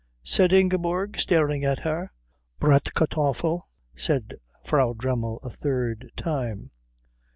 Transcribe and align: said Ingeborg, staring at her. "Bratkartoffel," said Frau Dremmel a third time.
said 0.23 0.51
Ingeborg, 0.51 1.19
staring 1.19 1.63
at 1.63 1.81
her. 1.81 2.11
"Bratkartoffel," 2.59 3.61
said 3.95 4.33
Frau 4.63 4.93
Dremmel 4.93 5.37
a 5.43 5.51
third 5.51 6.11
time. 6.17 6.71